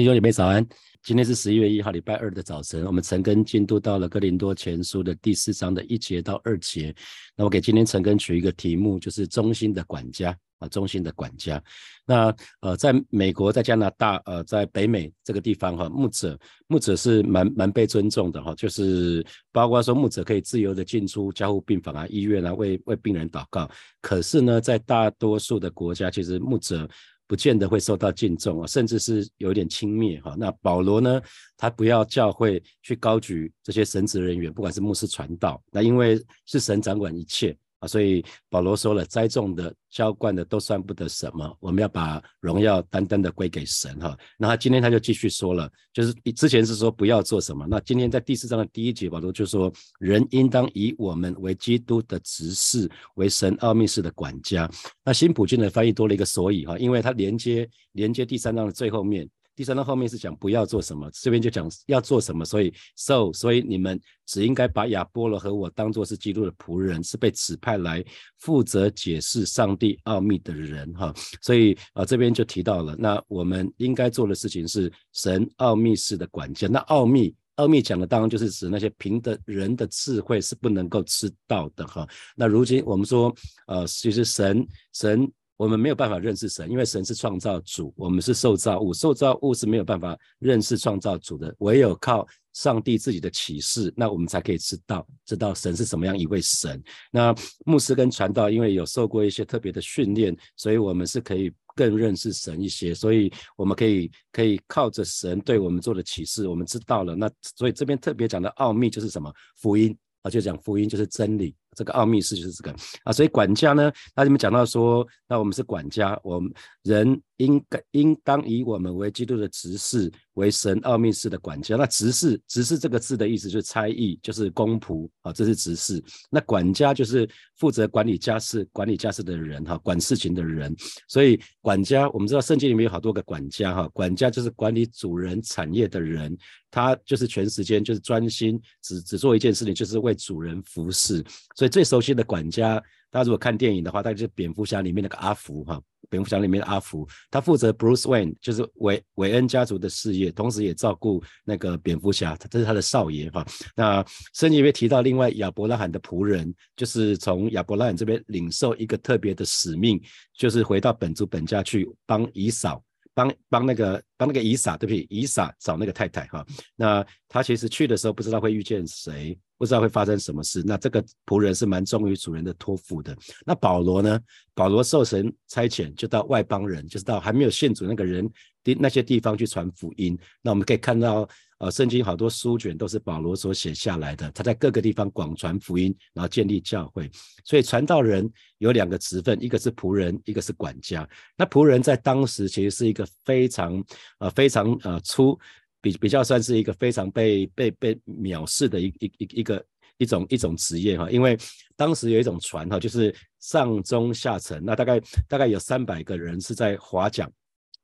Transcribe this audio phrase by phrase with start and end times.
[0.00, 0.66] 弟兄姐妹早安，
[1.02, 6.94] 今天是十一月一号，礼拜二的早晨，我们陈根进度到了哥林多前书的第四章的一节到二节。
[7.36, 11.62] 那我给今天陈根取一个题目，就是中心的管家啊，中心的管家。
[12.06, 19.22] 那呃，在美国，在加拿大，呃，在北美这个地方哈，牧者牧者是蛮蛮被尊重的哈，就是
[19.52, 23.70] 包括说牧者可以自由的进出加护病房啊、医院啊，为为病人祷告。
[24.00, 26.88] 可是呢，在大多数的国家，其实牧者。
[27.30, 30.34] 不见得会受到敬重啊，甚至是有点轻蔑哈。
[30.36, 31.22] 那保罗呢，
[31.56, 37.56] 他不要教会去高举这些神职人员，不管是牧师传道，那因为是神掌管一切。
[37.80, 44.16] 啊，所以保罗说了，栽种的、浇灌的都算不得什么，我们要把荣耀单单的归给神哈。
[44.38, 54.70] 那他今天他就继续说了，就是之前是说不要做什么，那今天在第四章的第一节，保罗就说，人应当以我们为基督的执事，为神奥秘式的管家。
[55.02, 59.28] 那新普京的翻译多了一个所以哈，因为它连接连接第三章的最后面。
[59.56, 62.44] 第三章后面是讲不要做什么，这边就讲要做什么。
[62.44, 68.02] 所以，so，所以你们只应该把亚波罗和我当做是基督的仆人，是被指派来
[68.38, 71.12] 负责解释上帝奥秘的人，哈。
[71.42, 76.66] 所以啊，这边就提到了，那我们应该做的事情是神奥秘式的管家。
[76.66, 82.08] 那奥秘，奥秘讲的当然就是指那些凭的人的智慧是不能够知道的，哈。
[82.34, 83.34] 那如今我们说，
[83.66, 85.30] 呃，其实神，神。
[85.60, 96.82] 我们没有办法认识神，因为神是创造主，我们是受造物，受造物是没有办法认识创造主的，唯有靠上帝自己的启示，那我们才可以知道知道神是什么样一位神。
[97.12, 97.34] 那
[97.66, 107.14] 牧师跟传道因为有受过一些特别的训练，所以我们是可以更认识神一些，所以我们可以可以靠着神对我们做的启示，我们知道了。
[107.14, 111.54] 那所以这边特别讲的奥秘就是什么福音啊，就讲福音就是真理。
[111.76, 121.76] 这个奥秘是就是这个啊，所以管家呢，那你们讲到说，那我们是管家，我们人应该应当以我们为基督的执事，为神奥秘式的管家。
[121.76, 126.02] 那执事，执事这个字的意思就是差役，就是公仆啊，这是执事。
[126.28, 130.74] 那管家就是负责管理家事、管理家事的人哈，管事情的人。
[131.08, 136.36] 所以管家，我们知道圣经里面有好多个管家哈，管家就是管理主人产业的人，
[136.70, 141.24] 他就是全时间就是专心只只做一件事情，就是为主人服侍。
[141.60, 145.78] 所以最熟悉的管家，大家如果看电影的话，大概就是蝙蝠侠里面那个阿福哈。
[146.08, 153.46] 蝙蝠侠里面的阿福，他负责 Bruce Wayne，就是韦韦恩家族的事业，同时也照顾那个蝙蝠侠，这是他的少爷哈。
[153.76, 160.00] 那圣经里面提到另外亚伯拉罕的仆人，就是从亚伯拉罕这边领受一个特别的使命，
[160.34, 162.82] 就是回到本族本家去帮以扫。
[163.14, 166.44] 帮帮那个帮那个以撒，对不起，以撒找那个太太哈。
[166.76, 170.62] 那他其实去的时候不知道会遇见谁，不知道会发生什么事。
[170.64, 173.16] 那这个仆人是蛮忠于主人的托付的。
[173.44, 174.20] 那保罗呢？
[174.54, 178.28] 保罗受神差遣，就到外邦人，就是到还没有信主那个人
[178.64, 180.18] 的那些地方去传福音。
[180.42, 181.28] 那我们可以看到。
[181.60, 187.08] 呃，圣经好多书卷都是保罗所写下来的，他在各个地方广传福音，然后建立教会。
[187.44, 188.26] 所以传道人
[188.56, 191.06] 有两个职分，一个是仆人，一个是管家。
[191.36, 193.84] 那仆人在当时其实是一个非常
[194.20, 195.38] 呃非常呃粗，
[195.82, 199.62] 比比较算是一个非常被被被藐视的一一一一个
[199.98, 201.38] 一种一种职业哈，因为
[201.76, 204.98] 当时有一种船哈，就是上中下层，那大概
[205.28, 207.30] 大概有三百个人是在划桨。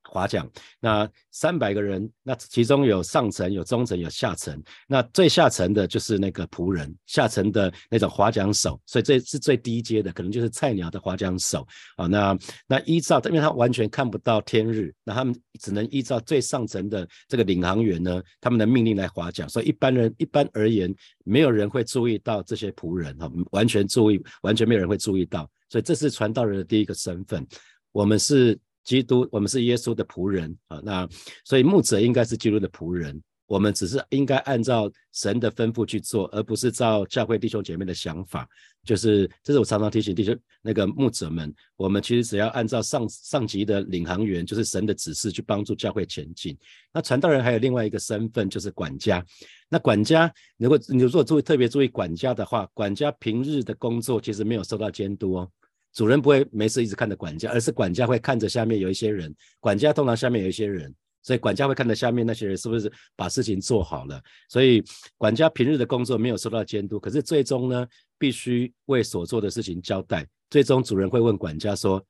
[0.09, 0.49] 划桨，
[0.81, 4.63] 那三百个人，那其中有上层、有中层、有下层。
[4.87, 12.07] 那最下层的就是那个仆人，下层的那种划桨手，所以这是最低阶的，可能就是菜鸟的划桨手啊。
[12.07, 19.49] 那那依照，因为他完全看不到天日，那他们只能依照最上层的这个领航员呢，他们的命令来划桨。
[19.49, 20.95] 所以一般人一般而言，
[21.25, 25.51] 没有人会注意到这些仆人哈，完全注意，完全没有人会注意到。
[25.69, 27.47] 所以这是传道人的第一个身份，
[27.93, 28.59] 我们是。
[28.87, 31.09] 基督，我们是耶稣的仆人啊，那
[31.45, 38.49] 所以牧者应该是基督的仆人，我们只是应该按照神的吩咐去做，而不是照教会弟兄姐妹的想法。
[38.85, 46.57] 就是这是我常常提醒弟兄那个牧者们，我们其实只要按照上上级的领航员，就是神的指示去帮助教会前进。
[46.95, 49.25] 那传道人还有另外一个身份，就是管家。
[49.69, 55.51] 那管家，如果你如果注意特别注意管家的话，管家平日的工作其实没有受到监督哦。
[55.97, 59.35] 主人不会没事一直看着管家，而是管家会看着下面有一些人。
[59.61, 64.21] 管家通常下面有一些人，所以管家会看着下面那些人是不是把事情做好了。
[64.51, 64.85] 所以
[65.17, 67.87] 管家平日的工作没有受到监督，可是最终呢，
[68.19, 70.27] 必须为所做的事情交代。
[70.51, 72.05] 最终主人会问管家说：“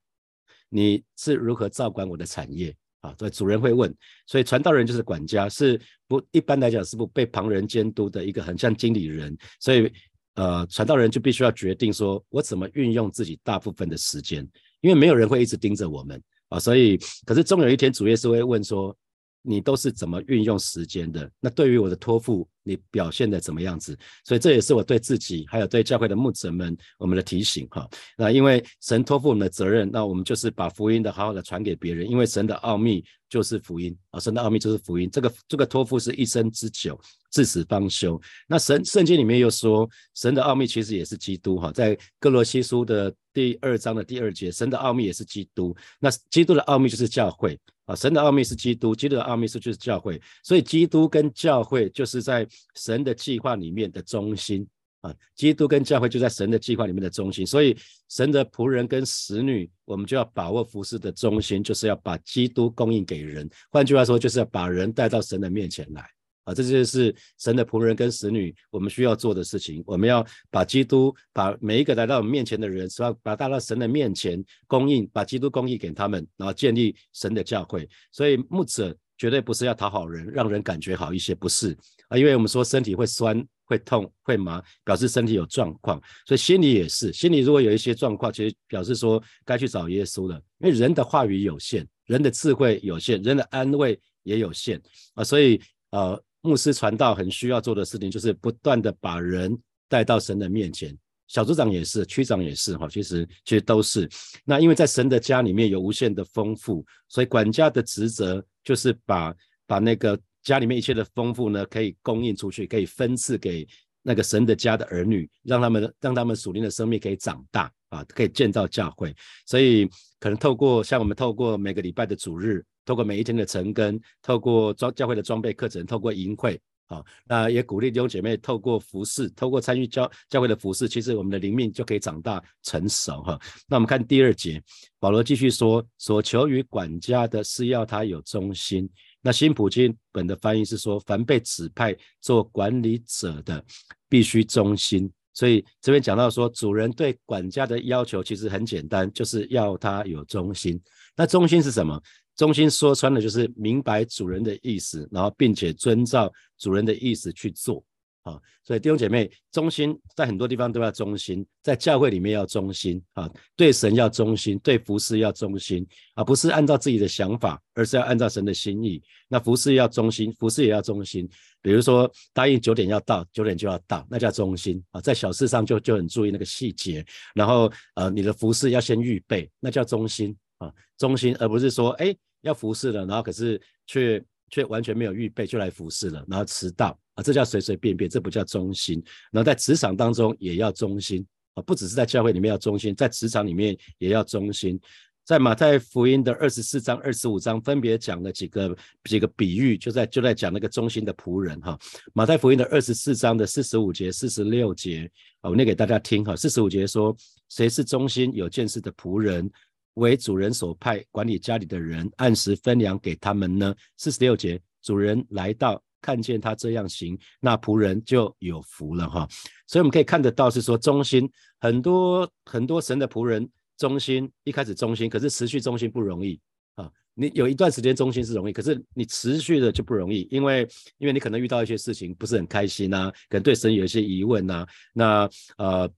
[0.68, 3.94] 你是如何照管我的产业？”啊，所以主人会问。
[4.26, 9.38] 所以传道人就是管家，是不一般来讲是不被旁人监督的一个很像经理人。
[9.60, 9.88] 所以。
[10.36, 14.46] 呃，传道人就必须要决定说，我怎么运用自己大部分的时间，
[14.80, 18.96] 因为没有人会一直盯着我们啊，所以，可是终有一天主耶稣会问说，
[19.42, 21.30] 你都是怎么运用时间的？
[21.40, 23.96] 那对于我的托付，你表现的怎么样子？
[24.24, 27.88] 所以这也是我对自己，还有对教会的牧者们，我们的提醒哈。
[28.18, 32.10] 那因为神托付我们的责任，那我们就是把福音的好好的传给别人。
[32.10, 35.08] 因为神的奥秘就是福音啊，神的奥秘就是福音。
[35.10, 38.20] 这个这个托付是一生之久，至死方休。
[38.48, 45.76] 那神圣经里面又说，神的奥秘其实也是基督哈，在哥罗西书的第二章的第二节，神的奥秘也是基督。
[46.00, 47.58] 那基督的奥秘就是教会。
[47.86, 54.66] 啊，神的奥秘是基督，基督的奥秘是就是教会，所以基督跟教会就是在神的计划里面的中心
[55.02, 57.76] 啊，基督跟教会就在神的计划里面的中心，所以
[58.08, 66.04] 神的仆人跟使女，我们就要把握服饰的中心，就是要把基督供应给人，换句话说，就是要把人带到神的面前来。
[66.46, 69.82] 啊，这就是神的仆人跟使女，我们需要做的事情。
[69.84, 77.88] 我们要把基督，把每一个来到我们面前的人，是要把带到神的面前，供应，把基督供应给他们，然后建立神的教会。
[78.12, 81.76] 所以牧者绝对不是要讨好人，让人感觉好一些，不是
[82.08, 82.16] 啊。
[82.16, 86.00] 因为我们说身体会酸、会痛、会麻，表示身体有状况。
[86.28, 90.40] 所以心里也是，心里如果有一些状况，其实表示说该去找耶稣了。
[90.60, 94.80] 因为人的话语有限，人的智慧有限，人的安慰也有限
[95.14, 95.24] 啊。
[95.24, 95.60] 所以
[95.90, 96.22] 呃。
[96.42, 100.96] 牧师传道很需要做的事情，就是不断的把人带到神的面前。
[101.26, 104.08] 小组长也是，区长也是，哈，其实其实都是。
[104.44, 109.34] 那因为在神的家里面有无限的丰富，所以管家的职责就是把
[109.66, 113.66] 把那个家里面一切的丰富呢，可以供应出去，可以分赐给
[114.02, 119.12] 那个神的家的儿女，让他们让他们属灵的生命可以长大啊，可以建造教会。
[119.46, 119.84] 所以
[120.20, 122.64] 可能透过像我们透过每个礼拜的主日。
[122.86, 133.38] 透过每一天的晨更，透过装教会的装备课程，透过营会，好，那也鼓励弟兄姐妹透过服饰，透过参与教教会的服饰，其实我们的灵命就可以长大成熟哈。
[133.66, 134.62] 那我们看第二节，
[135.00, 138.88] 保罗继续说，所求于管家的是要他有忠心。
[139.20, 143.64] 那新普京本的翻译是说，凡被指派做管理者的，
[144.08, 145.10] 必须忠心。
[145.34, 150.80] 所以这边讲到说，主人对管家的要求其实很简单，就是要他有忠心。
[151.16, 152.00] 那忠心是什么？
[152.36, 157.82] 忠心说穿了就是明白主人的意思，然后并且遵照主人的意思去做
[158.22, 158.38] 啊。
[158.62, 169.00] 所以弟兄姐妹，忠心在很多地方都要忠心，在教会里面要忠心啊，对神要忠心，对服侍要忠心啊，不是按照自己的想法，而是要按照神的心意。
[169.28, 171.26] 那服侍要忠心，服侍也要忠心。
[171.62, 175.00] 比如说答应九点要到，九点就要到，那叫忠心啊。
[175.00, 182.14] 在小事上就就很注意那个细节，然后呃，你的服侍要先预备，那叫忠心啊，忠心，而不是说哎。
[182.46, 189.02] 要服侍了，然后可是却却完全没有预备就来服侍了，然后迟到啊，这叫随随便便，这不叫忠心。
[189.32, 194.80] 然后在职场当中也要忠心啊，不只是在教会里面要忠心，在职场里面也要忠心。
[195.24, 201.76] 在马太福音的二十四章、二十五章分别讲了几个几个比喻，就在就在讲那个忠心的仆人哈。
[202.12, 205.10] 马太福音的二十四章的四十五节、四十六节，
[205.42, 206.36] 我念给大家听哈。
[206.36, 207.12] 四十五节说：
[207.48, 209.50] 谁是忠心有见识的仆人？
[209.96, 213.74] 为主人所派管理家里的人，按时分粮给他们呢。
[213.96, 219.26] 四十六节，主人来到，看见他这样行，那仆人就有福了哈。
[219.66, 221.28] 所以我们可以看得到，是说忠心
[221.60, 223.48] 很多很多神的仆人
[223.78, 226.38] 忠心，一开始忠心，可是持续忠心不容易
[226.74, 226.90] 啊。
[227.14, 235.90] 你有一段时间忠心是容易，可是你持续的就不容易，因为因为你可能遇到一些事情不是很开心呐，可能对神有一些疑问呐，那呃。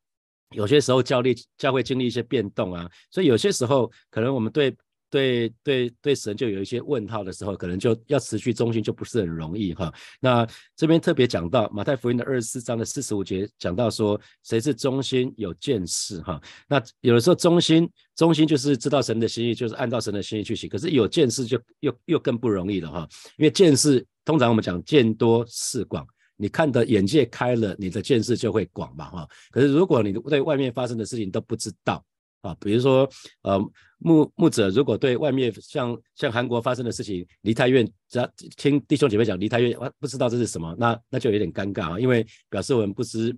[0.54, 4.74] 有些时候教力教会经历一些变动啊，所以有些时候可能我们对
[5.10, 9.90] 对对对神就有一些问号的时候，可能就要持续忠心就不是很容易哈。
[10.20, 16.38] 那这边特别讲到马太福音的二十四章的四十五节，讲到说谁是忠心有见识哈。
[16.68, 20.68] 那有的时候忠心忠心就是知道神的心意，就是按照神的心意去行。
[20.68, 26.06] 可是有见识就又又更不容易了哈，因为见识通常我们讲见多识广。
[26.38, 29.28] 你看的眼界开了，你的见识就会广嘛，哈。
[29.50, 32.02] 可是如果你对外面发生的事情都不知道
[32.48, 33.08] 啊，比如说，
[33.42, 33.60] 呃。
[34.00, 43.36] 牧牧者如果对外面像像韩国发生的事情离太远，只要听弟兄姐妹讲离太远，不知道这是什么，那那就有点尴尬啊，因为表示我们不知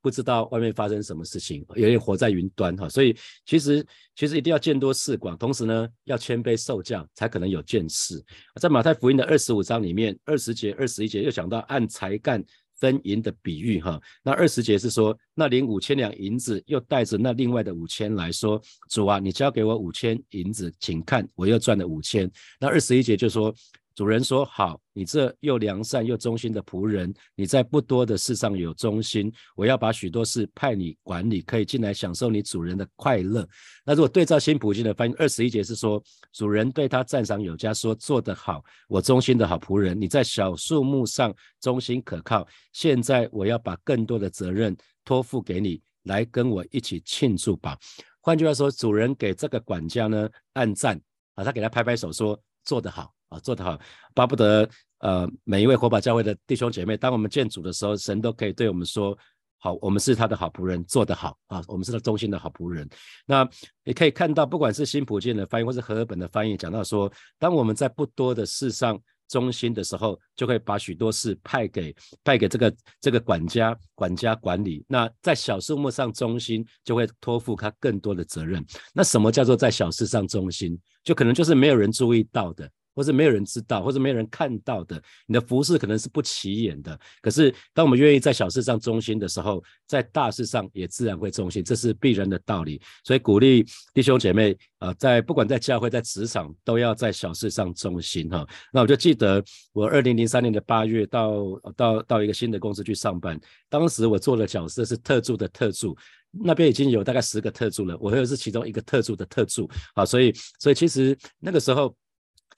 [0.00, 2.88] 不知道外面发生什么事情，有点活在云端哈。
[2.88, 3.86] 所以其实
[4.16, 8.18] 其实一定要见多识广，同时呢要谦卑受教，才可能有见识。
[8.58, 12.42] 在马太福音的二十五章里面，二十节、二十一节又讲到按才干。
[12.78, 22.30] 分银的比喻哈，那二十节是说，那领五千两银子，又带着那另外的五千来说，主啊，你交给我五千银子，请看，我又赚了五千。
[22.60, 23.54] 那二十一节就说，
[23.98, 33.44] 主人说：“好，你这又良善又忠心的仆人，你在不多的事上有忠心，我要把许多事派你管理，可以进来享受你主人的快乐。”
[33.84, 36.00] 那如果对照新普京的翻译，二十一节是说，
[36.32, 42.46] 主人对他赞赏有加，说：“做得好，我忠心的好仆人，你在小数目上忠心可靠。
[42.72, 47.76] 现在我要把更多的责任托付给你，来跟我一起庆祝吧。”
[48.22, 51.00] 换句话说，主人给这个管家呢按赞
[51.34, 53.78] 啊，他给他拍拍手说：“做得好。”啊，做得好，
[54.14, 54.68] 巴不得
[54.98, 59.16] 呃每一位火把教会的弟兄姐妹，当我们建主的时候，神都可以对我们说，
[59.58, 62.88] 好，我们是他的好仆人，做得好啊，我们是他忠心的好仆人。
[63.26, 63.48] 那
[63.84, 71.94] 你可以看到，不管是新普建的翻译，或是和合本的翻译，讲到说，当我们在不多的事上忠心的时候，就会把许多事派给
[72.24, 74.82] 派给这个这个管家管家管理。
[74.88, 78.64] 那在小数目上忠心，就会托付他更多的责任。
[78.94, 80.78] 那什么叫做在小事上忠心？
[81.04, 82.70] 就可能就是没有人注意到的。
[82.98, 86.98] 或是没有人知道，或是没有人看到的，你的服饰可能是不起眼的。
[87.22, 92.82] 可是，当我们愿意在小事上忠心的时候，在大事上也自然会忠心，这是必然的道理。
[93.04, 93.64] 所以，鼓励
[93.94, 98.44] 弟兄姐妹啊，在不管在教会、在职场，都要在小事上忠心哈。
[98.72, 99.40] 那我就记得，
[99.72, 101.44] 我二零零三年的八月到
[101.76, 105.96] 到到一个新的公司去上班，当时我做的角色是特助的特助，
[106.32, 110.04] 那边已经有大概十个特助了，我又是其中一个特助的特助啊。
[110.04, 111.94] 所以，所以其实那个时候。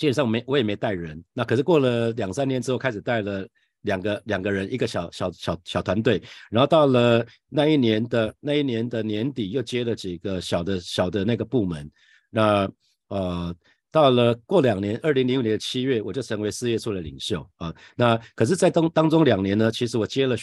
[0.01, 3.47] 基本上没我也没带人，那可是过了两三年之后开始带了
[3.83, 11.91] 两个两个人，一个小小小小团队，然后到了那一年的那一年的年底又接了几个小的小的那个部门，
[12.31, 12.67] 那
[13.09, 13.55] 呃
[13.91, 17.47] 到了过两年，二零零五年的七月我就成为事业处的领袖。
[17.57, 20.35] 啊，那可是，在当当中两年呢，其实我接了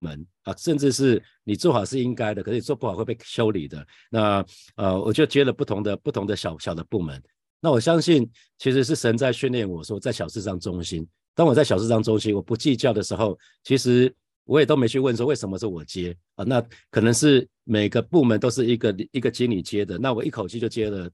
[0.00, 0.26] 门。
[0.42, 7.22] 啊，甚至是你做好是应该的，可是你做不好会被修理的，那呃我就接了不同的不同的小小的部门。
[7.60, 11.06] 那我相信，其实是神在训练我说，在小事上忠心。
[11.34, 14.12] 当我在小事上忠心，我不计较的时候，其实
[14.44, 16.44] 我也都没去问说为什么是我接啊？
[16.44, 21.08] 那可能是每个部门都是一个一个经理接的，那我一口气就接了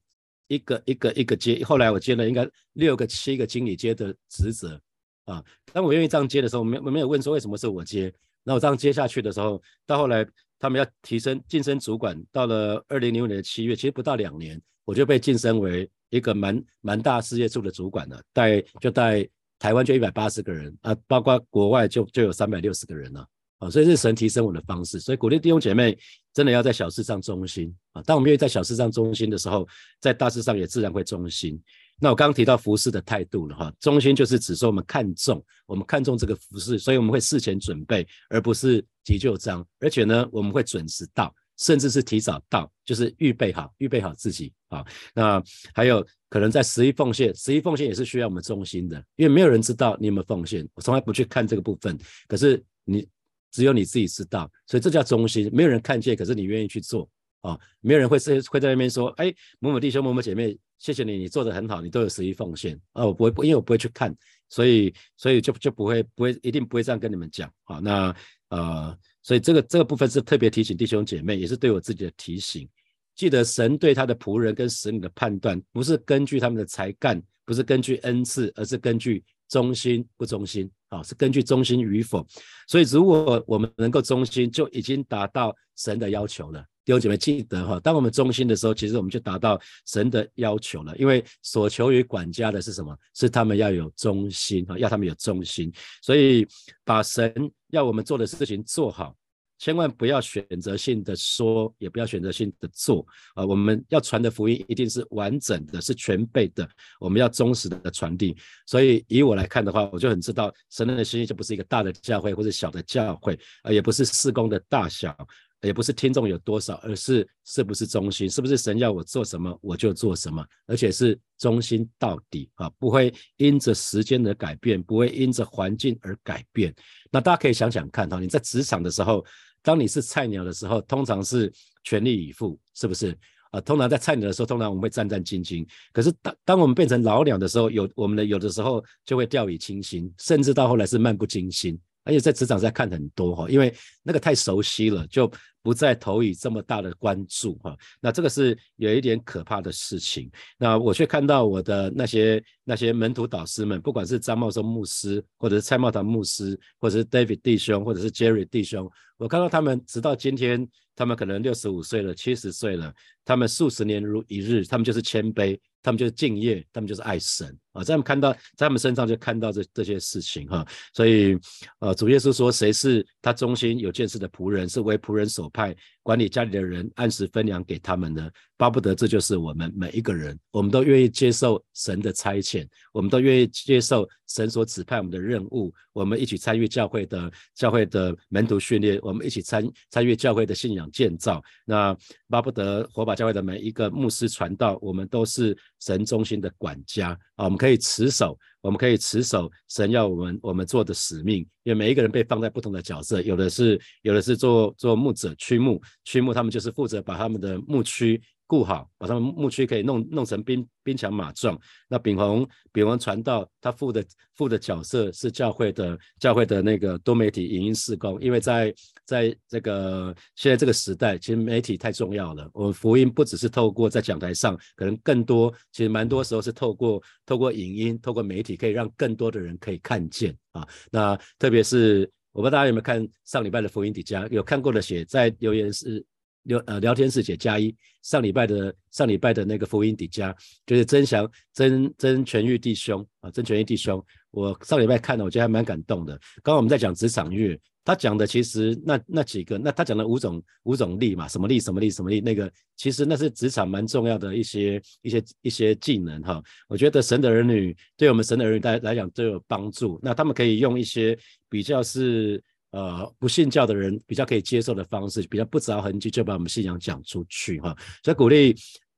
[0.47, 1.63] 一个一个一个接。
[1.63, 4.79] 后来我接了应该六个七个经理接的职责
[5.25, 5.43] 啊。
[5.71, 8.11] 当我愿意这样接的时候，没没有问说为什么是我接。
[8.43, 10.25] 那我这样接下去的时候，到后来
[10.57, 15.89] 他们要提升晋升主管，到了二零零五年的七月，其实不到两年，我就被晋升为。
[16.09, 19.27] 一个蛮蛮大事业处的主管呢，带就带
[19.59, 23.27] 台湾就一百八十个人啊，包括国外就就有三百六十个人了
[23.59, 25.97] 啊，所以是神提升我的方式，所以鼓励弟兄姐妹
[26.33, 28.01] 真的要在小事上忠心啊。
[28.03, 29.67] 当我们愿意在小事上忠心的时候，
[29.99, 31.59] 在大事上也自然会忠心。
[31.99, 41.33] 那我刚刚提到服饰的态度了哈，忠心就是指说我们看重我们看重这个服饰，所以我们会事前准备，而不是急就章，而且呢我们会准时到。
[41.57, 44.85] 甚至是提早到，就是预备好，预备好自己啊。
[45.13, 45.41] 那
[45.73, 51.97] 还有可能在十一奉献，十一奉献也是需要我们忠心的，因为没有人知道你有没有奉献，我从来不去看这个部分。
[52.27, 53.07] 可是你
[53.51, 55.49] 只有你自己知道，所以这叫忠心。
[55.51, 57.09] 没有人看见，可是你愿意去做
[57.41, 57.59] 啊。
[57.81, 63.03] 没有人会是会在那边说，哎，某某弟兄、某某姐妹，谢谢你，你做的很好，你都有十一奉献啊。
[63.05, 64.15] 我不会，因为我不会去看，
[64.47, 67.79] 所以所以就就不会不会一定不会这样跟你们讲啊。
[67.79, 68.15] 那
[68.49, 68.97] 呃。
[69.27, 72.65] 所以这个这个部分是特别提醒弟兄姐妹，也是对我自己的提醒。
[73.13, 82.25] 记得神对他的仆人跟使女的判断，不是根据他们的才干，不是根据恩赐，而是根据忠心不忠心啊，是根据忠心与否。
[82.67, 86.63] 所以如果我们能够忠心，就已经达到神的要求了。
[86.85, 90.95] 弟兄姐妹记得哈，当我们忠心的时候，其实我们就达到神的要求了。
[90.97, 92.97] 因为所求于管家的是什么？
[93.13, 95.69] 是他们要有忠心啊，要他们有忠心。
[96.01, 96.47] 所以
[96.85, 97.33] 把神
[97.71, 99.13] 要我们做的事情做好，
[99.57, 103.45] 千万不要选择性的说，也不要选择性的做啊。
[103.45, 106.67] 我们要传的福音一定是完整的，是全备的。
[106.99, 108.37] 我们要忠实的传递。
[108.65, 115.15] 所以以我来看的话，我就很知道神人的心意就不是一个大的教会或者小的教会啊，也不是事工的大小。
[115.61, 126.73] 也不是听众有多少，而是是不是忠心，是不是神要我做什么我就做什么，而且是忠心到底啊，不会因着时间的改变，不会因着环境而改变。
[127.11, 129.25] 那大家可以想想看哈，你在职场的时候，
[129.63, 131.51] 当你是菜鸟的时候，通常是
[131.83, 133.17] 全力以赴，是不是
[133.51, 133.59] 啊？
[133.61, 135.67] 通常在菜鸟的时候，通常我们会战战兢兢。
[135.91, 141.79] 可是当当我们变成老鸟的时候，有我们的有的时候就会掉以轻心，甚至到后来是漫不经心。
[142.07, 145.31] 而且在职场在看很多哈，因为那个太熟悉了，就
[145.67, 147.77] 不再投以这么大的关注哈。
[147.99, 150.31] 那这个是有一点可怕的事情。
[150.57, 162.93] 那我却看到我的那些那些门徒导师们，不管是张茂松牧师，或者是蔡茂堂牧师，或者是 David 弟兄，或者是 Jerry 弟兄，我看到他们直到今天，他们可能六十五岁了，七十岁了，
[163.25, 165.59] 他们数十年如一日，他们就是谦卑。
[165.83, 171.37] 他们就是敬业，他们就是爱神啊，在他们看到，在他们身上就看到这这些事情哈，所以
[171.79, 175.75] 呃，主耶稣说，谁是他忠心有见识的仆人，是为仆人所派，
[176.07, 178.31] 管理家里的人，按时分粮给他们呢？
[178.55, 191.43] 巴不得这就是我们每一个人，我们都愿意接受神的差遣，我们都愿意接受神所指派我们的任务，我们一起参与教会的教会的门徒训练，我们一起参参与教会的信仰建造。
[191.65, 191.95] 那
[192.29, 208.21] 巴不得火把教会的每一个牧师传道，我们都是神中心的管家啊，我们可以持守，我们可以持守神要我们我们做的使命，因为每一个人被放在不同的角色，有的是有的是做做牧者驱牧，驱牧他们就是负责把他们的牧区。
[208.49, 211.59] 顾好，把他们牧区可以弄弄成兵兵强马壮。
[211.89, 214.01] 那炳宏炳宏传道，他负的
[214.35, 218.17] 负的角色是教会的教会的那个多媒体影音事工。
[218.21, 218.73] 因为在
[219.05, 222.49] 在这个现在这个时代，其实媒体太重要了。
[222.53, 230.65] 我们福音不只是透过在讲台上，可能更多，其实蛮多时候是透过透过影音，透过媒体，可以让更多的人可以看见啊。
[230.89, 236.05] 那特别是我不知道大家有没有看上礼拜的福音底下有看过的写在留言是。
[236.47, 240.35] 聊呃聊天室写加一，上礼拜的上礼拜的那个福音底加，
[240.65, 246.13] 就是曾祥曾曾全玉弟兄啊，曾全玉弟兄，我上礼拜看了，我觉得还蛮感动的。
[246.43, 256.41] 刚刚我们在讲职场乐，他讲的其实那那几个，那他讲的五种五种力嘛，什么力什么力什么力，那个其实那是职场蛮重要的一些一些一些技能哈。
[256.69, 261.17] 我觉得神的儿女对我们神的儿女来来讲都有帮助，那他们可以用一些
[261.49, 262.41] 比较是。
[262.71, 267.75] 呃，不信教的人比较可以接受的方式，比较不着痕迹就把我们信仰讲出去哈。
[268.03, 268.53] 所以鼓励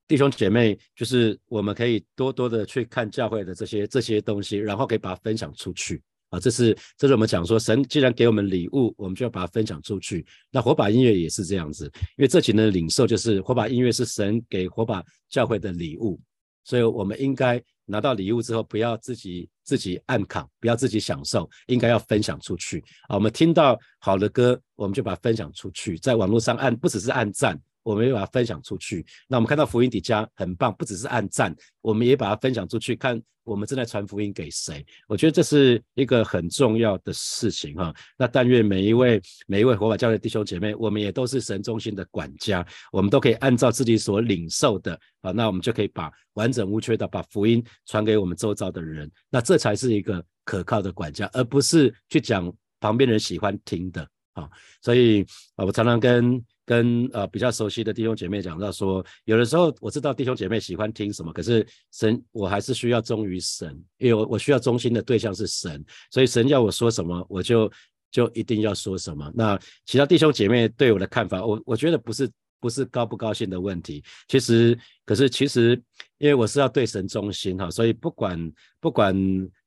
[0.08, 6.40] 弟兄姐妹，就是我们可以多多的去看教会的这些这些东西，然后可以把它分享出去啊。
[6.40, 10.26] 这是这是我们讲说，神既然给我们礼物，我们就要把它分享出去。
[10.52, 11.86] 那火把音乐也是这样子，
[12.18, 16.20] 因为这几年的领受就是火把音乐是神给火把教会的礼物，
[16.64, 17.64] 所以我们应该。
[17.90, 23.16] 拿到礼物之后，不要自己自己暗扛，不要自己享受，应该要分享出去啊！
[23.16, 27.60] 我们听到好的歌，我们就把它分享出去，在网络上按，不只是按赞。
[27.90, 29.04] 我们也把它分享出去。
[29.28, 34.86] 那我们看到福音底下很棒，不只是按赞，我们也把它分享出去，看我们正在传福音给谁。
[35.08, 37.92] 我觉得这是一个很重要的事情哈。
[38.16, 49.10] 那但愿每一位每一位活法教会弟兄姐妹，我们也都是神中心的管家，我们都可以按照自己所领受的啊，那我们就可以把完整无缺的把福音传给我们周遭的人。
[49.32, 54.48] 那这才是一个可靠的管家，而不是去讲旁边人喜欢听的啊。
[54.80, 55.24] 所以
[55.56, 67.72] 啊，我常常跟跟呃比较熟悉的弟兄姐妹讲到说，有的时候我知道弟兄姐妹喜欢听什么，可是神我还是需要忠于神，因为我我需要忠心的对象是神，所以神要我说什么，我就
[68.12, 69.32] 就一定要说什么。
[69.34, 72.30] 那其他弟兄姐妹对我的看法，我我觉得不是。
[72.60, 75.82] 不是高不高兴的问题，其实，可是其实，
[76.18, 79.16] 因为我是要对神忠心哈，所以不管不管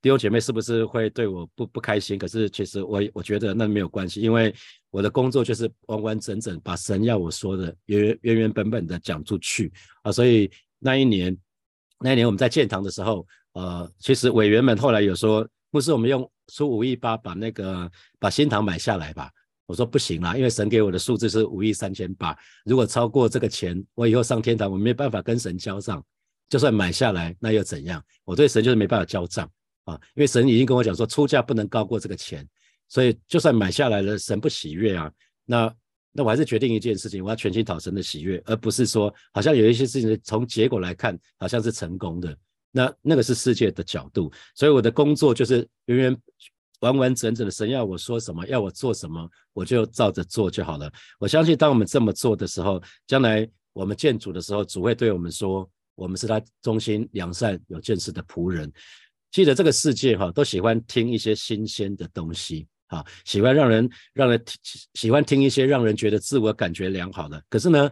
[0.00, 4.55] 弟兄姐妹是不是会对我不不开心，可是其实我我觉得那没有关系，因为
[4.90, 11.37] 我的工作就是完完整整把神要我说的原原原本本的讲出去啊，所以那一年
[11.98, 19.31] 那一年我们在建堂的时候，呃，其实委员们后来有说，不是我们用出五亿八把那个把新堂买下来吧。
[19.66, 26.05] 我说不行啦，因为神给我的数字是五亿三千八，如果超过这个钱，我以后上天堂我没办法跟神交账。
[26.48, 28.05] 就算买下来，那又怎样？
[28.25, 29.51] 我对神就是没办法交账
[29.85, 32.46] 啊，因为神已经跟我讲说，出价不能高过这个钱，
[32.88, 35.11] 所以就算买下来了，神不喜悦啊。
[35.46, 35.75] 那
[36.12, 42.37] 那我还是决定一件事情，我要全心讨神的喜悦，而不是说好像有一些事情从结果来看好像是成功的，
[42.70, 44.31] 那那个是世界的角度。
[44.55, 46.14] 所以我的工作就是永远。
[46.83, 50.92] 完完整整的神要我说什么，要我做什么，我就照着做就好了。
[51.21, 58.71] 我相信，当我们这么做的时候，将来我们见主的时候，主会对我们说：“我们是他忠心良善有见识的仆人。”
[59.31, 64.45] 记得这个世界哈，都喜欢听一些新鲜的东西啊，喜欢让人让人
[64.95, 67.40] 喜欢听一些让人觉得自我感觉良好的。
[67.49, 67.88] 可是呢，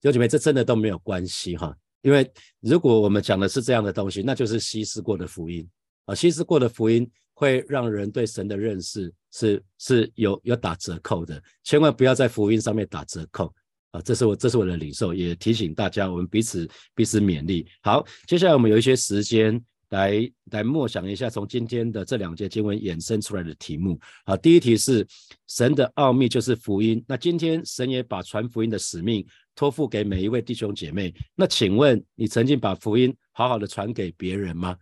[0.00, 2.28] 弟兄姐妹，这真的都没有关系哈，因为
[2.58, 5.66] 如果我们讲的是这样的东西，那就是稀释过的福音
[6.06, 7.08] 啊，稀释过的福音。
[7.38, 13.54] 会让人对神的认识是是有有打折扣的，千万不要在福音上面打折扣
[13.92, 14.00] 啊！
[14.00, 17.64] 这是我这是我的领受，也提醒大家，我们彼此彼此勉励。
[17.80, 24.00] 好，接下来我们有一些时间来来默想一下，从今天的这两节经文衍生出来的题目。
[24.26, 25.06] 好，第一题是
[25.46, 27.00] 神的奥秘就是福音。
[27.06, 29.24] 那今天神也把传福音的使命
[29.54, 31.14] 托付给每一位弟兄姐妹。
[31.36, 34.76] 那请问你曾经把福音好好的传给别人吗？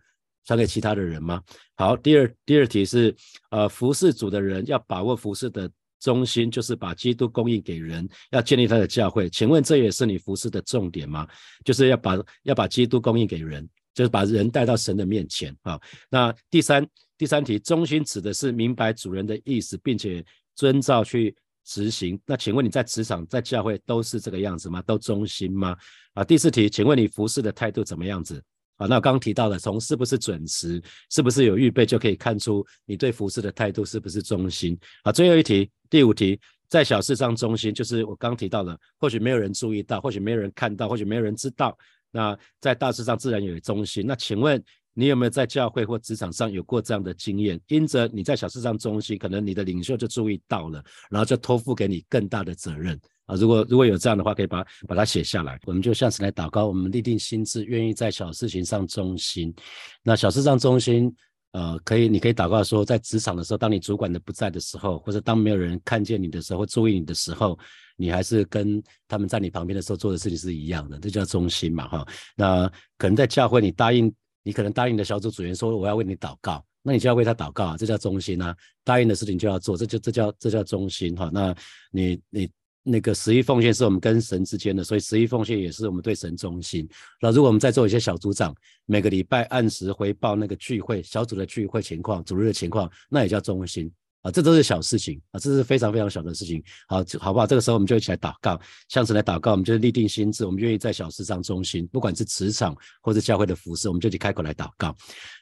[0.47, 1.43] 传给其他的人吗？
[1.75, 3.13] 好，第二第二题是，
[3.51, 9.29] 呃，服侍主的人要把握服侍的中心，就是把基督供应给人，要建立他的教会。
[9.29, 11.27] 请问这也是你服侍的重点吗？
[11.65, 15.77] 就是要把要把基督供应给人，就是把人带到神的面前啊。
[16.09, 20.23] 那第三第三题，中心指的是明白主人的意思，并且
[20.55, 22.17] 遵照去执行。
[22.25, 24.81] 那请问你在职场、在教会都是这个样子吗？
[24.83, 25.75] 都忠心吗？
[26.13, 28.41] 啊，第四题，请问你服侍的态度怎么样子？
[28.77, 34.77] 啊，那我刚刚提到的，从是不是准时，是不是有预备，就可以看出你对服侍的态度是不是忠心。
[35.03, 41.77] 好，最后一题，第五题，在小事上忠心，就是我刚提到的，或许没有人注意到，或许没有人看到，或许没有人知道。
[42.11, 44.05] 那在大事上自然有忠心。
[44.05, 44.63] 那请问
[44.93, 47.59] 你有没有在教会或职场上有过这样的经验？
[47.67, 52.99] 因着你在小事上忠心，可能你的领袖就注意到了，然后就托付给你更大的责任。
[53.27, 55.59] 啊，如果如果有这样的话，可以把把它写下来。
[55.65, 59.53] 我们就向神来祷告，我们立定心志，愿意在小事情上忠心。
[60.01, 61.13] 那小事上忠心，
[61.51, 67.59] 呃，可以，你可以祷告说，在职场的时候，当你主管的不在的时候，或者当没有人看见你的时候，注意你的时候，
[67.97, 72.07] 你还是跟他们在你旁边的时候做的事情是一样的，这叫忠心嘛，哈。
[72.33, 72.65] 那
[72.97, 74.09] 可能在教会，你答应，
[74.41, 78.55] 你可能答应的小组组员说我要为你祷告，那你就要为他祷告，这叫忠心啊。
[78.85, 81.29] 答应的事情就要做，这就这叫这叫忠心哈。
[81.33, 81.53] 那
[81.91, 82.49] 你你。
[82.89, 86.87] 那个十一奉献是我们跟神之间的，所以十一奉献也是我们对神忠心。
[87.21, 94.31] 那如果我们在做一些小组长，每个礼拜按时回报那个聚会小组的聚会情况、主日的情况，那也叫忠心啊。
[94.31, 96.63] 这都是小事情啊，这是非常非常小的事情。
[96.87, 97.45] 好，好不好？
[97.45, 99.51] 这个时候我们就一起来祷告，向神来祷告。
[99.51, 104.95] 我们就立定心志，我们愿意在小事上忠心，不管是职场或者教会的服饰，我们就去开口来祷告，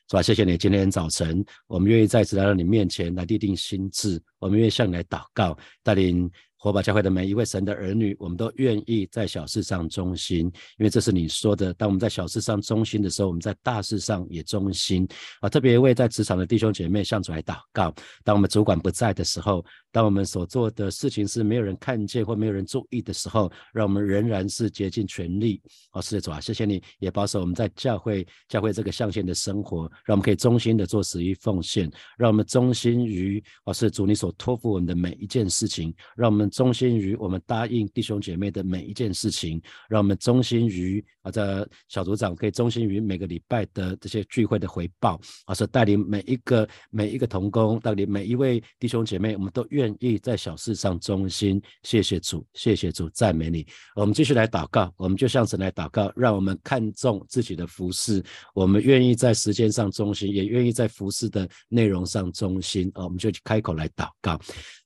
[0.09, 0.21] 是吧？
[0.21, 6.31] 谢谢你，今天早晨我们愿意再次来到你面前来立定心志，我们愿意向你来祷告，带领。
[6.65, 10.47] 火把教会的每一位神的儿女，我们都愿意在小事上忠心，
[10.79, 11.71] 因为这是你说的。
[11.75, 15.07] 当我们在小事上忠心的时候，我们在大事上也忠心
[15.41, 15.47] 啊！
[15.47, 17.93] 特别为在职场的弟兄姐妹向主来祷告。
[18.23, 26.01] 当我们主管不在的时候，当我们所做的事情是没有人看见或没有人注意的时候，让我们仍然是竭尽全力啊！
[26.01, 36.49] 是的，主啊，谢谢你也保守我们在教会教会这个象限的生活，让我们可以忠心的做十一奉献，让我们忠心于啊，是主你所托付我们的每一件事情，让我们。
[36.55, 51.61] 忠心于我们答应弟兄姐妹的每一件事情，让我们忠心于啊，这小组长可以忠心于每个礼拜的这些聚会的回报，啊，是带领每一个每一个同工，带领每一位弟兄姐妹，我们都愿意在小事上忠心。
[51.83, 53.67] 谢谢主，谢谢主，赞美你。
[53.93, 62.89] 我们继续来祷告，我们就向神来祷告，让我们看重自己的服饰，我们愿意在时间上忠心，也愿意在服饰的内容上忠心。
[62.93, 64.39] 啊，我们就开口来祷告，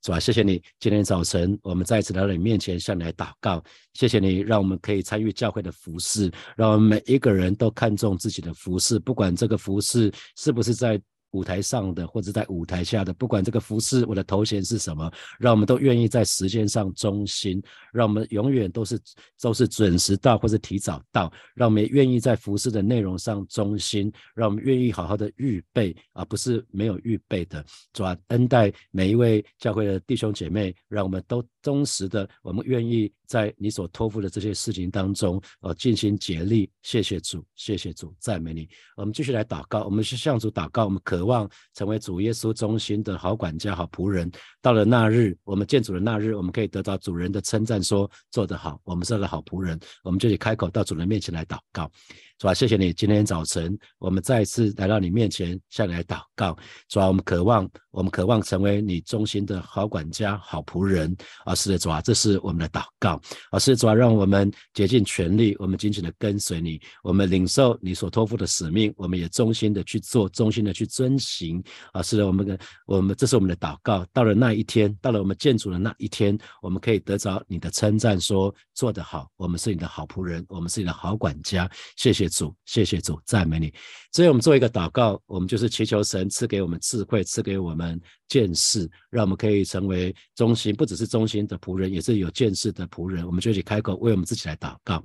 [0.03, 0.19] 是吧？
[0.19, 1.48] 谢谢你，今天早晨。
[1.63, 3.63] 我们再一次来到你面前，向你来祷告。
[3.93, 10.99] 谢谢你，让我们可以参与教会的服饰，让我们每一个人都看重自己的服饰，不管这个服饰是不是在。
[11.31, 17.61] 舞台上的或者在舞台下的，不管这个服饰我的头衔是什么，让我们都愿意在时间上忠心，
[17.93, 18.99] 让我们永远都是
[19.39, 27.63] 都是准时到或者提早到，让我们愿意在服饰的内容上忠心，让我们愿意好好的预备，而不是没有预备的。
[27.93, 36.71] 主，恩待每一位教会的弟兄姐妹，让我们都忠实的，我们愿意在你所托付的这些事情当中，呃，尽心竭力。
[36.81, 38.69] 谢谢主，谢谢主，赞美你。
[38.95, 40.99] 我们继续来祷告，我们是向主祷告，我们。
[41.09, 44.29] 渴望成为主耶稣中心的好管家、好仆人。
[44.61, 49.79] 到了那日，我们见主的那日，我们可以得到主人的称赞，说做得好，我们是个好仆人。
[50.03, 51.89] 我们就得开口到主人面前来祷告。
[52.37, 52.93] 主啊，谢谢你！
[52.93, 56.55] 今天早晨，我们再一次来到你面前，向你来祷告。
[56.87, 61.15] 主啊，我们渴望，我们渴望成为你忠心的好管家、好仆人。
[61.45, 63.21] 啊，是的，主啊，这是我们的祷告。
[63.51, 71.61] 啊，是的主啊，让我们竭尽全力，我们紧紧的跟随你，我们领受你所托付的使命，我们也忠心的去做，忠心的去遵行。
[71.91, 74.05] 啊，是的，我们的，我们这是我们的祷告。
[74.13, 81.69] 到了那一天，到了我们建主的那一天，我们可以得着你的称赞，说做得好，我们是你的好仆人，我们是你的好管家。
[81.97, 82.29] 谢谢。
[82.29, 83.73] 主，谢谢主，赞美你。
[84.11, 93.25] 所以，我们做一个祷告，我们就是祈求神赐给我们智慧，赐给我们们见识，让我们可以成为忠心，不只是忠心的仆人，也是有见识的仆人。
[93.25, 95.03] 我们就一起开口为我们自己来祷告，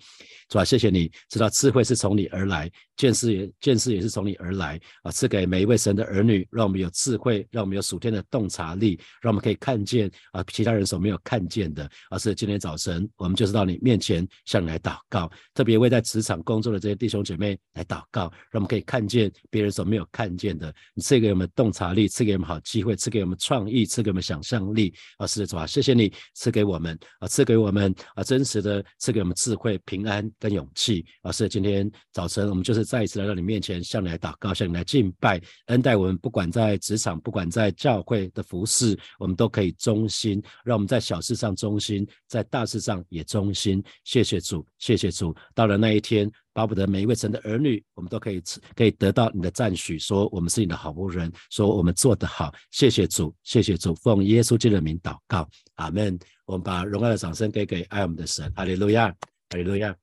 [0.51, 11.91] 主啊，谢谢你，知道智慧是从你而来，见识也见识也是从你而来啊，赐给每一位神的儿女，让我们有智慧，让我们有属天的洞察力，让我们可以看见啊，其他人所没有看见的。
[12.11, 17.15] 而是今天早晨，我们就是到你面前向你来祷告，特别为在职场工作的这些弟兄。
[17.15, 20.75] 兄姐妹来祷告，让我们可以看见别人所没有看见的。
[20.95, 24.93] 你赐给我们洞察力，赐给我们好机会，赐给我们创意，赐给我们想象力。
[25.19, 31.05] 啊，是的，主啊，谢谢你赐给我们啊，赐给我们啊，真实的赐给我们智慧、平安跟勇气。
[31.23, 36.19] 啊，是今天早晨我们就是再一次来到你面前，向你来祷告，向你来敬拜，恩待我们。
[36.19, 40.43] 不管在职场，不管在教会的服饰，我们都可以忠心。
[40.65, 43.83] 让我们在小事上忠心，在大事上也忠心。
[44.05, 45.35] 谢谢主，谢谢主。
[45.55, 46.31] 到了那一天。
[46.55, 52.55] 巴不得每一位神的儿女，我们都可以吃可以得到你的赞许，说我们是你的好仆人，说我们做得好。
[52.71, 56.19] 谢谢主，谢谢主，奉耶稣基督的名祷告，阿门。
[56.47, 59.09] 我们把荣耀的掌声给给爱我们的神，哈利路亚，
[59.51, 59.95] 哈利路亚。